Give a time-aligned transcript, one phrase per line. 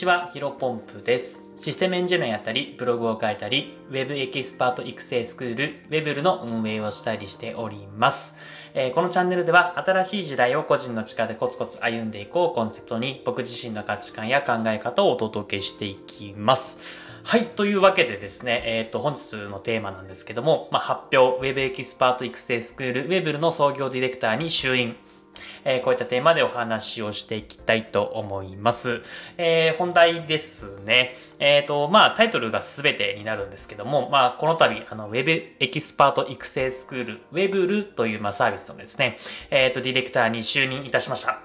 [0.00, 1.50] ちは、ヒロポンプです。
[1.58, 8.38] システムエンジニアやったり、ブログを書いたり、ウェブエキスパート育成スクール、ウェブルの運営をしたりしております。
[8.72, 16.78] えー、このチャンネルでは、新しい時代を個人の力でコツコツ歩んでいこうコンセプトに、僕自身の価値観や考え方をお届けしていきます。
[17.22, 17.44] はい。
[17.44, 24.96] というわけでですね、えっ、ー、と、本日のテーマなんですけども、まあ、発表、ウェブエキスパート育成スクール、ウェブルの創業ディレクターに就任。
[25.64, 29.02] えー、こういったテーマでお話をしていきたいと思います。
[29.36, 31.14] えー、本題ですね。
[31.38, 39.18] えっ、ー、と、まあ、タイトルが全てになるんですけども、まあ、この度、あの、ウェブエキスパート育成スクール、ウェブルという、まあ、サービスのですね、
[39.50, 41.40] えっ、と、ディレクターに就任いたしました。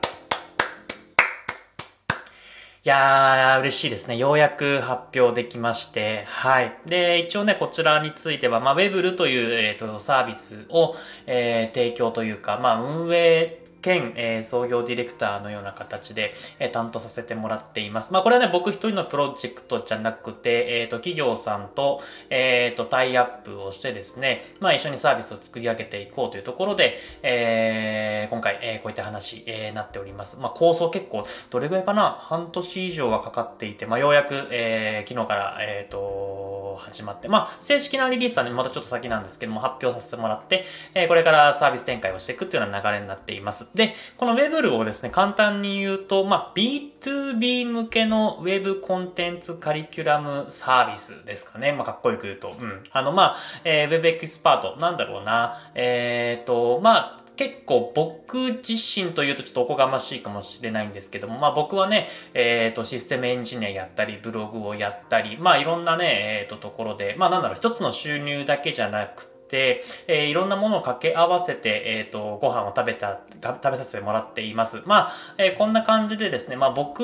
[2.85, 4.15] いやー、嬉しいですね。
[4.15, 6.71] ようやく発表できまして、はい。
[6.85, 10.95] で、一応ね、こちらについては、まあ、ウェブルという、えっ、ー、と、サービスを、
[11.25, 18.11] えー、提供というか、まあ、運営兼、えー、創業ディレクターのような形で、えー、担当させてもらっています。
[18.13, 22.01] まあ、これはね、僕一人のプロジェクトじゃなくて、えっ、ー、と、企業さんと、
[22.31, 30.39] えっ、と、タイアップをしてですね、まあ、一緒にサービスを作り上げていこうというところで、え今回、えこういった話、えなっております。
[30.39, 32.17] まあ、構想結構、どれぐらいかな？
[32.19, 43.69] 半年以上はかかっていて、まあ、ようやく、えー昨日から、えっ、と、始まって、まあ、正式なリリースはね、またちょっと先なんですけども、発表させてもらって、えこれからサービス展開をしていくっていうような流れになっています。
[43.75, 51.73] で、この Web をですね、簡単に言うと、まあ、B2B 向けの Web コンテンツカリキュラムサービスですかね。
[51.73, 52.55] まあ、かっこよく言うと。
[52.59, 52.83] うん。
[52.91, 55.71] あの、まあ、えー、Web エキスパート、なんだろうな。
[55.75, 74.83] えっ、ー、と、まあ、結構僕自身というとちょっとおこがましいかもしれないんですけども、まあ僕はね、えっ、ー、と、システムエンジニアやったり、ブログをやったり、まあいろんなね、えっ、ー、と、ところで、まあなんだろう、一つの収入だけじゃなくて、て、えー、いろんなものを掛け合わせて、えっ、ー、と、ご飯を食べた、食べさせてもらっています。
[74.85, 77.03] まあ、えー、こんな感じでですね、まあ僕、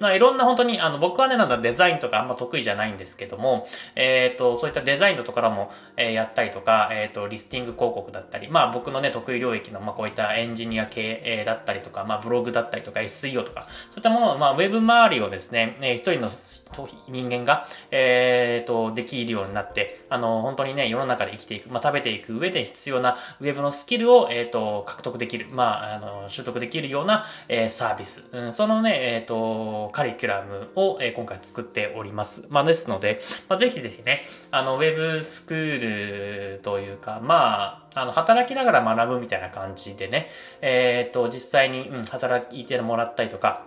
[0.00, 16.30] まあいろんな本当に、あの、僕はね、なんだデザインとかあんま得意じゃないんですけども、えっ、と、そういったデザインのところも、えー、やったりとか、えっ、と、リスティング広告だったり、まあ僕のね、得意領域の、まあこういったエンジニア系、えー、だったりとか、まあブログだったりとか SEO とか、そういったものを、まあウェブ周りをですね、えー、一人の
[17.08, 32.46] 人間が、えっ、と、できるようになって、あの、本当にね、世のの中で生きていく、まあ、食べていく上で必要なウェブのスキルを、えっ、ー、と、獲得できる、まあ、あの、習得できるような、えー、サービス、うん、そのね、えっ、ー、と、カリキュラムを、えー、今回作っております。
[32.50, 40.30] まあ、ですので、まあ、ぜひぜひね、あの、ウェブスクールというか、まあ、あの、働きながら学ぶみたいな感じでね、
[40.60, 43.66] えっ、と、実際に、うん、働いてもらったりとか、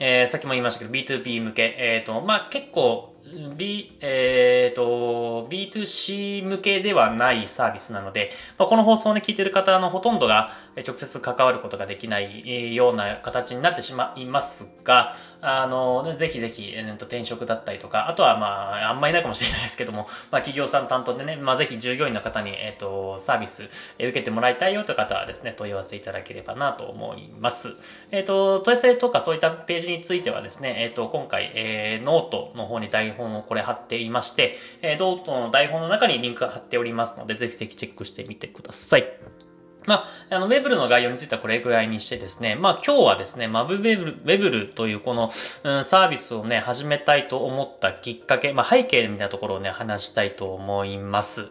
[0.00, 3.13] えー、さっきも言いましたけど、B2B 向け、えっ、と、まあ、結構、
[3.56, 10.50] B、えっ、ー、と、B2C 向けではないサービスなので、まあ、この放送をね、聞いてる方のほとんどが
[10.86, 15.14] 直接関わることができないような形になってしまいますが、
[15.46, 23.68] あの、ぜひぜひ、えー、と転職だったりとか、あとはまあ、あんまりないかもしれないですけども、 まあ、企業さん担当でね、まあ、ぜひ従業員の方に、えっ、ー、と、サービス、
[23.98, 27.76] え、受けてもらいたいよという方はですね、問い合わせいただければなと思います。
[28.10, 39.43] えっ、ー、と、問い合わせとかそういったページについてはですね、えっ、と、今回、えー、ノートの方に台本をこれ貼っていまして、えー、ノートの台本の中にリンクが貼っておりますので、ぜひぜひチェックしてみてください。
[39.86, 45.30] まあ、あの、 WebRu の概要についてはこれぐらいにしてですね、まあ今日はですね、まあ WebRu、WebRu というこの、
[45.64, 51.50] うん、サービスをね、始めたいと思ったきっかけ、まあ背景みたいなところをね、話したいと思います。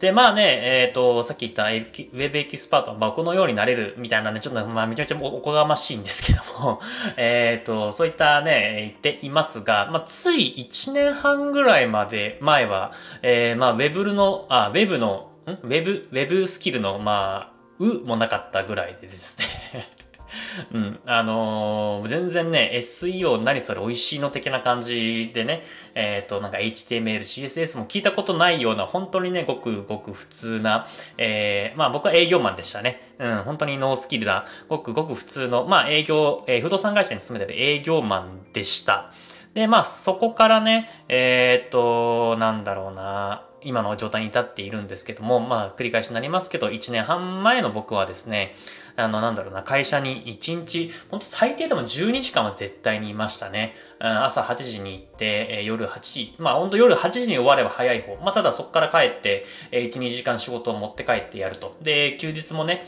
[0.00, 6.80] で、まあね、えっ、ー、と、さっき言ったウェブエキスパートは、まあこのようになれるみたいなね、ちょっとまあめちゃめちゃおこがましいんですけども、
[7.16, 15.50] えっと、そういったね、言っていますが、まあつい1年半ぐらいまで前は、えー、まあウェブルの、あ、ウェブの、ん？
[15.50, 20.02] ウェブ、ウェブスキルの、まあ、うもなかったぐらいでですね
[20.72, 21.00] うん。
[21.06, 25.62] あのー、全然ね、SEO 何それ美味しいの的な感じでね、
[25.94, 30.86] えっ、ー、と、なんか HTML、CSS も聞いたことないような、本当にね、ごくごく普通な、
[31.18, 33.14] えー、まあ僕は営業マンでしたね。
[33.18, 39.12] うん、本当にノースキルな、ごくごく普通の、まあ営業、えー、不動産会社に勤めてる営業マンでした。
[39.54, 48.54] で、まあそこからね、えっ、と、なんだろうな、今の状態に至っているんですけども、まあ、繰り返しになりますけど、1年半前の僕はですね、
[48.96, 53.74] あの、なんだろうな、会社に1日、ほんと最低でも12時間は絶対にいましたね。
[54.04, 58.16] 朝8時に行って、夜8時、まあほんと夜8時に終われば早い方。
[58.16, 61.76] まあただそこから帰って、1、2時間仕事を持って帰ってやると。
[61.80, 62.84] で、休日もね、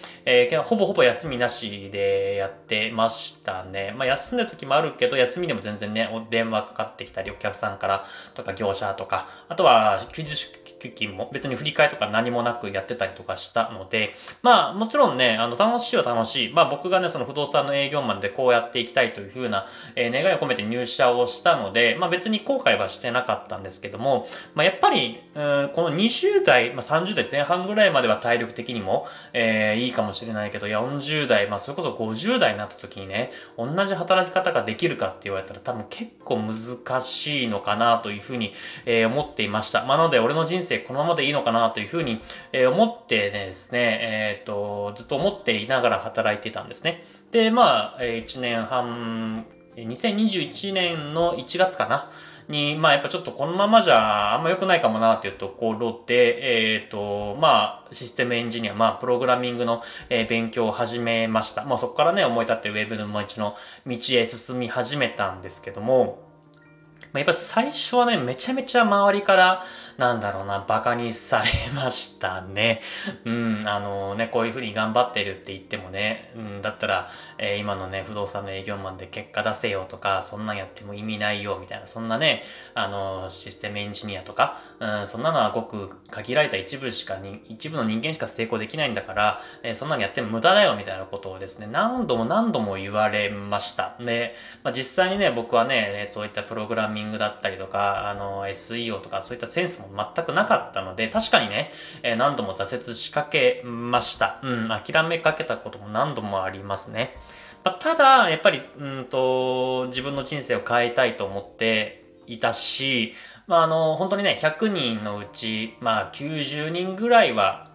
[0.65, 3.95] ほぼほぼ休みなしでやってましたね。
[3.97, 16.53] まあ休んでる時もあるけど、休みでも全然ね、電話かかってきたり、お客さんからとか業者とか、あとは休日基金も別に振り替えとか何もなくやってたりとかしたので、まあもちろんね、あの楽しいは楽しい。
[16.53, 38.53] まあ僕がね、その不動産の営業マンでこうやっていきたいというふうな、願いを込めて入社をしたので、まあ別に後悔はしてなかったんですけども、まあやっぱり、うん、この20代、まあ30代前半ぐらいまでは体力的にも、えー、いいかもしれないけど、40代、まあそれこそ50代になった時にね、同じ働き方ができるかって言われたら多分結構難しいのかなというふうに、
[38.87, 39.85] えー、思っていました。
[39.85, 42.21] まあなので俺の人生このままでいいのかなというふうに、
[42.53, 47.03] えー、思ってですね、えっ、と、ずっと思っていながら働いてたんですね。
[47.31, 49.47] で、まあ、1年半、
[49.77, 52.11] 2021年の1月かな？
[52.49, 61.65] に、まあやっぱちょっとこのままじゃあんま良くないかもなっていうところで、えっ、ー、と、まあシステムエンジニア、まあプログラミングの、え、勉強を始めました。
[61.65, 63.55] まあそこからね、思い立ってウェブの道の
[63.87, 66.23] 道へ進み始めたんですけども、
[67.13, 69.65] まあ、やっぱ最初はね、めちゃめちゃ周りから、
[69.97, 72.81] なんだろうな、馬鹿にされましたね。
[73.25, 82.43] うん、あのね、こういうふうに頑張ってるって言ってもね、うん、だったら、えー、今のね、不動産の営業マンで結果出せよとか、そんなんやっても意味ないよ、みたいな、そんなね、
[82.75, 93.95] あの、システムエンジニアとか、うん、そんなのはごく限られた一部しかに、一部の人間しか成功できないんだから、えー、そんなのやっても無駄だよ、みたいなことをですね、何度も何度も言われました。
[94.01, 101.71] で、まあ、実際にね、僕はね、そういったプログラミングだったりとか、あの、SEO とか、そういったセンスも全くなかったので、確かにね、
[102.03, 104.41] えー、何度も挫折しかけました。
[104.43, 107.17] うん、諦めかけたことも何度もありますね。
[107.65, 113.15] まあ、ただ、やっぱり、うんと、自分の人生を変えたいと思っていたし、
[113.47, 117.74] まあ、あの、本当にね、100人のうち、まあ、90人ぐらいは、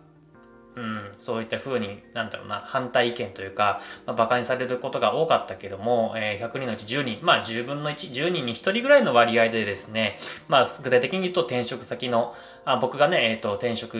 [0.79, 10.17] うん、そういった風に、なんだろうな、反対意見というか、まあ、馬鹿にされることが多かったけども、えー、100人のうち10人、まあ10分の1、10人に1人ぐらいの割合でですね、
[10.47, 12.33] まあ具体的に言うと転職先の、
[12.65, 13.97] あ僕がね、えっ、ー、と、転職、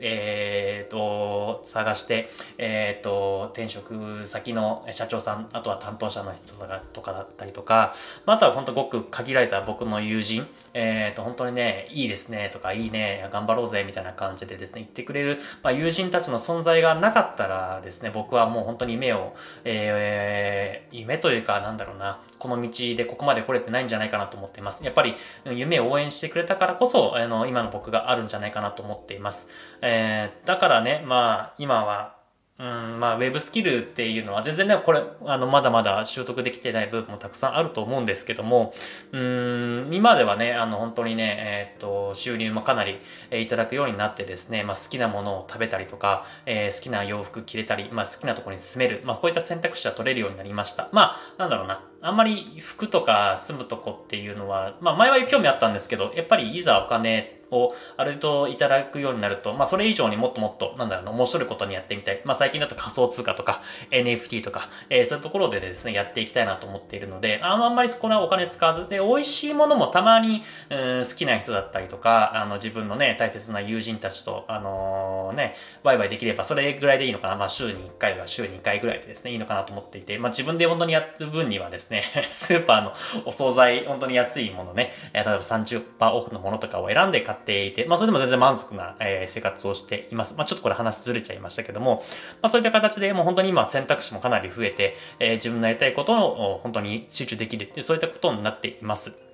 [0.00, 7.94] えっ、ー、と、探して、えっ、と、転職先の社長さん、あとは担当者の人とかとかだったりとか、
[8.24, 19.34] まあ、あとは本当ごく限られた僕の友人、えっ、と、本当にね、いいですね、とか、いいね、頑張ろうぜ、みたいな感じでですね、言ってくれる、まあ、友人たちの存在がなかったらですね、僕はもう本当に夢を、
[19.64, 24.84] えー、夢というか、なんだろうな、この道でここまで来れてないんじゃないかなと思っています。
[24.84, 25.14] やっぱり、
[25.44, 29.50] 夢を応援してくれたからこそ、あの、今の僕があるんじゃないかなと思っています。
[29.82, 32.15] えー、だからね、まあ、今は、
[32.58, 38.72] うん、まあ、ウェブスキルっていうのは全然ね、これ、あの、まだまだ習得できてない部分もたくさんあると思うんですけども、
[39.12, 42.98] うん、今ではね、あの、本当にね、えっ、と、収入もかなり、
[43.30, 50.88] えー、いただくようになってですね、まあ、好きなものを食べたりとか、えー、好きな洋服着れたり、まあ、好きなところに住める、まあ、こういった選択肢は取れるようになりました。
[50.92, 62.20] まあ、なんだろうな、あんまり服とか住むとこっていうのは、まあ、前は興味あったんですけど、やっぱりいざお金をある程度いただくようになると、まあそれ以上にもっともっと、なんだろうな、面白いことにやってみたい。
[62.24, 77.36] まあ最近だと仮想通貨とか NFT とか、えー、そういうところでですね、やっていきたいなと思っているので、あ、んまりそこはお金使わず、で、美味しいものもたまに、うん、好きな人だったりとか、あの、自分のね、大切な友人たちと、あのー、ね、ワイワイできればそれぐらいでいいのかな。
[77.36, 82.92] まあ週に1回とか週に2回ぐらいでですね、いいのかなと思っていて、まあ自分で本当にやる分にはですね、 スーパーの
[83.24, 90.34] お惣菜、本当に安いものね、例えば30%オフのものとかを選んで買っていて、まあそれでも全然満足な、えー、生活をしています。
[90.36, 92.02] まあ、ちょっとこれ話ずれちゃいましたけども、
[92.42, 99.26] まあ、そういった形でもう本当に今選択肢もかなり増えて、えー、自分のやりたいことを本当に集中できるって、そういったことになっています。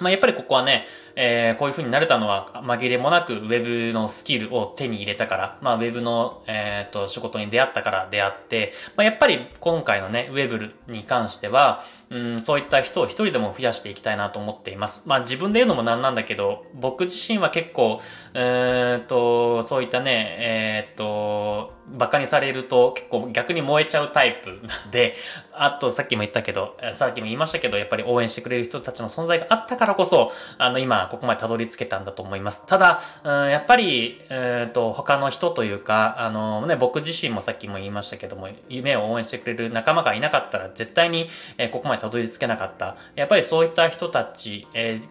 [0.00, 0.86] まあ、やっぱりここはね、
[1.16, 15.08] えー、こういう風になれたのは紛れもなくウェブのスキルを手に入れたから、まあ、ウェブの、えっ、ー、と、仕事に出会ったから出会って、まあ、やっぱり今回のね、ウェブに関しては、うん、そういった人を一人でも増やしていきたいなと思っています。
[15.08, 18.00] まあ、自分で言うのもなんなんだけど、僕自身は結構、
[18.34, 25.14] えっ、と、そういったね、えっ、と、馬鹿にされると結構逆に燃えちゃうタイプな んで、
[25.52, 32.66] あとさっきも言ったけど、さっきも言いましたけど、やっぱり応援してくれる人たちの存在があったからこそ、あの今ここまでたどり着けたんだと思います。
[32.66, 42.96] ただ、うん、やっぱり、えっ、と、他の人というか、あのね、僕自身もさっきも言いましたけども、夢を応援してくれる仲間がいなかったら絶対に、え、ここまでたどり着けなかった。
[43.16, 45.08] やっぱりそういった人たち、えー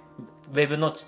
[0.53, 1.01] ウェブの道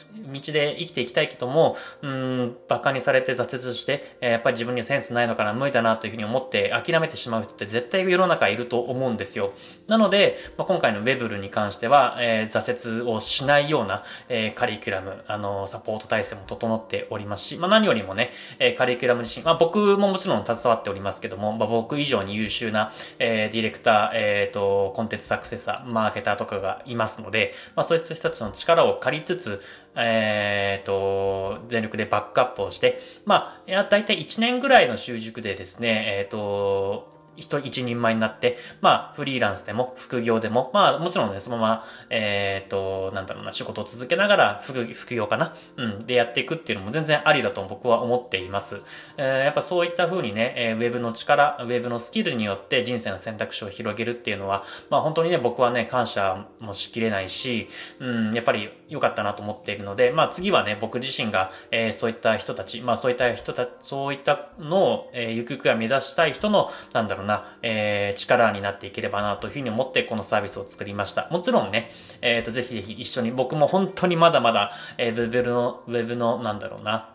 [0.51, 9.53] で生きていきたいけども、うん、馬鹿にされて挫折して、え、やっぱり自分にはセンスないのかな、無理だなというふうに思って諦めてしまう人って絶対世の中いると思うんですよ。
[9.87, 29.61] なので、まあ、今回のウェブルに関しては、えー、挫折をしないような、えー、カリキュラム、あの、サポート体制も整っておりますし、まあ、何よりもね、えカリキュラム自身、まあ、僕ももちろん携わっておりますけども、まあ、僕以上に優秀な、えディレクター、えっ、と、コンテンツサクセサー、マーケターとかがいますので、まあ、そういった人たちの力を借りつつつ、
[29.95, 48.81] え、ー、と、全力でバックアップをして、まあ、いや、だいたい1年ぐらいの習熟でですね、えっ、ー、と、一一人前になって、まあ、フリーランスでも、副業でも、まあ、もちろんね、そのまま、えっ、ー、と、なんだろうな、仕事を続けながら、副副業かなうん、でやっていくっていうのも全然ありだと僕は思っています。
[49.17, 57.67] えー、やっぱそういった風にね、えー、ウェブの力、ウェブのスキルによって人生の選択肢を広げるっていうのは、まあ、本当にね、僕はね、感謝もしきれないし、
[57.99, 71.27] うん、やっぱり良かったなと思っているので、まあ、次はね、僕自身が、えー、そういった人たち、まあ、そういった人たち、そういったのを、えー、ゆくゆくは目指したい人の、なんだろうな、えー、力になっていければなというふうに思ってこのサービスを作りました。
[71.31, 77.14] もちろんね、えっ、ー、と、ぜひぜひ一緒に、僕も本当にまだまだ、えー、ウェブの、ウェブの、なんだろうな、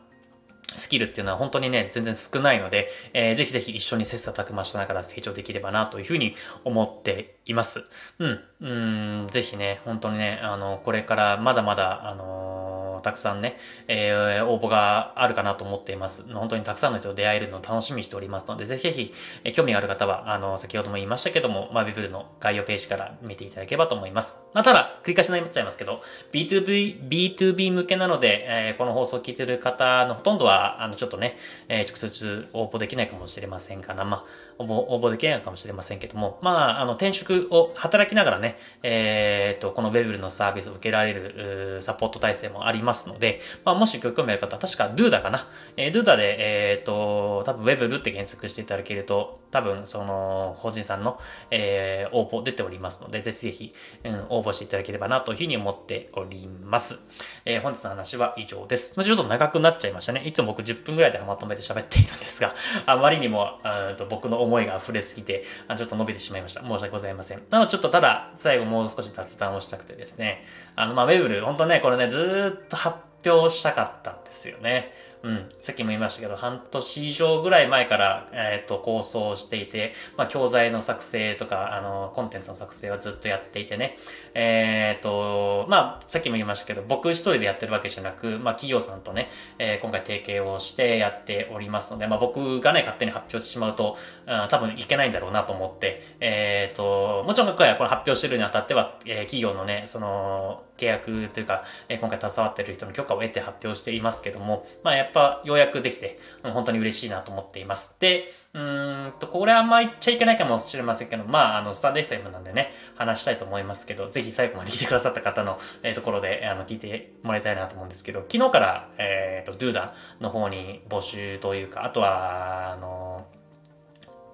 [0.76, 6.34] スキルっていうのは本当にね、全然少ないので、えー、ぜひぜひ一緒に切磋琢磨しながら成長できればなというふうに
[6.64, 7.84] 思っています。
[8.18, 8.40] うん。
[8.60, 13.56] うん、ぜひね、本当にね、あの、これからまだまだ、あのたくさんね、
[13.88, 16.32] えー、応募があるかなと思っています。
[16.32, 19.14] 本当にたくさんの人と出会えるのを楽しみにしておりますので、ぜひぜひ、
[19.44, 24.42] えー、興味がある方は、あの、先ほども言いましたけども、まあ、ビブルの概要ページから見ていただければと思います。
[24.52, 26.02] まあ、ただ、繰り返しになっちゃいますけど、
[26.32, 31.36] B2B、B2B 向けなので、えー、この放送を聞いている方のほとんどは、あの、ちょっとね、
[31.68, 45.48] えー、直接応募できないかもしれませんから、まあ、応募、応募できないかもしれませんけども、まあ、あの、転職を働きながらね、えっ、ー、と、このウェブルのサービスを受けられる、サポート体制もありますので、まあ、もしご興味ある方は、確か Doda かな。
[45.76, 51.18] えー、Doda で、えっ、ー、と、多分ウェブルって検索していただけると、多分、その、法人さんの、
[51.50, 53.74] えー、応募出ておりますので、ぜひぜひ、
[54.04, 57.08] うん、応募していただければなというふうに思っております。
[57.44, 59.02] えー、本日の話は以上です。
[59.02, 60.22] ちょっと長くなっちゃいましたね。
[60.24, 62.54] いつも僕10分ぐらいでまとめて喋っているんですが、
[62.86, 63.58] あまりにも、
[63.96, 65.44] と僕の思思いが溢れすぎて、
[65.76, 66.60] ちょっと伸びてしまいました。
[66.62, 67.42] 申し訳ございません。
[67.50, 74.92] なのでちょっとただ、最後もう少し雑談をしたくてですね、あの、まあ、ウェブル、本当ね、これね、ずっと発表したかったんですよね。
[75.22, 83.98] うん、さっきも言いましたけど、半年以上ぐらい前から、えっ、ー、と、構想していて、まあ、教材の作成とか、あの、コンテンツの作成はずっとやっていてね、
[84.32, 107.96] えっ、ー、と、まあ、さっきも言いましたけど、僕一人でやってるわけじゃなく、まあ、企業さんとね、えー、今回提携をしてやっておりますので、まあ、僕がね、勝手に発表してしまうと、うん、多分いけないんだろうなと思って、えっ、と、もちろん今回はこの発表してるにあたっては、え企業のね、その、契約というか、え今回携わってる人の許可を得て発表していますけども、まあ、やっぱようやくできて、本当に嬉しいなと思っています。
[108.00, 123.26] で、うんと、これあんま言っちゃいけないかもしれませんけど、まあ、あの、スタンド FM なんでね、話したいと思いますけど、ぜひ最後まで聞いてくださった方の、えー、ところで、あの、聞いてもらいたいなと思うんですけど、昨日から、えっ、ー、と、ドゥーダの方に募集というか、あとは、あの、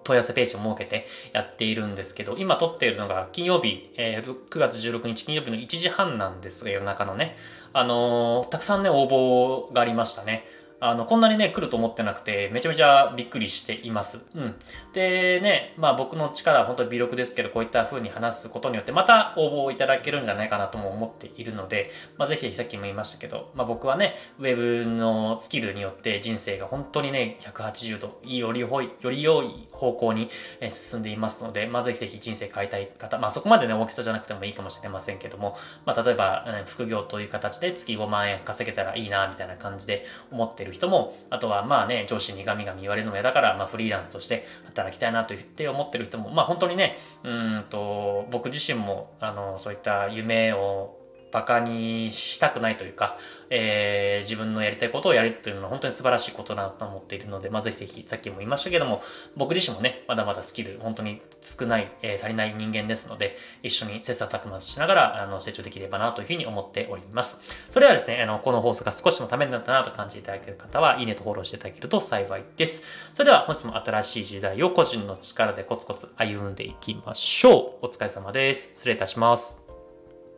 [0.07, 7.37] 問い合わせページを設けてやっているんですけど、今撮っているのが金曜日、えー、9月16日金曜日の1時半なんですが、夜中のね、
[7.73, 10.45] あのー、たくさんね、応募がありましたね。
[10.79, 14.27] あの、こんなにね、来ると思ってなくて、めちゃめちゃびっくりしています。
[14.35, 14.55] うん。
[14.93, 30.29] でね、まあ僕の力は本当に微力ですけど、こういった風に話すことによって、また応募をいただけるんじゃないかなとも思っているので、まあぜひぜひさっきも言いましたけど、まあ僕はね、ウェブのスキルによって人生が本当にね、180度、より良い、より良い方向に
[30.69, 35.57] 進んでいますので、まあぜひぜひ人生変えたい方、まあそこまでね、大きさじゃなくてもいいかもしれませんけども、
[35.87, 50.96] まあ例えば、副業という形で月5万円稼げたらいいな、みたいな感じで思ってる人も、あとはまあね、上司にガミガミ言われるのも嫌だから、まあフリーランスとして働きたいなと言って思ってる人も、まあ本当にね、うんと、僕自身も、あの、そういった夢を
[51.37, 53.19] バカにしたくないというか、
[53.51, 59.03] えー、自分のやりたいことをやるっていうのは本当に素晴らしいことだと思っているので、まあ、ぜひぜひ、さっきも言いましたけども、
[59.37, 67.43] 僕自身もね、まだまだスキル、本当に少ない、えー、足りない人間ですので、一緒に切磋琢磨しながら、あの、成長できればなというふうに思っております。
[67.69, 72.85] それではですね、あの、この放送が少しのためになったなと感じていただける方は、いいねとフォローしていただけると幸いです。
[73.13, 77.87] それでは、本日も新しい時代を個人の力でコツコツ歩んでいきましょう。
[77.87, 78.77] お疲れ様です。
[78.77, 79.66] 失礼いたします。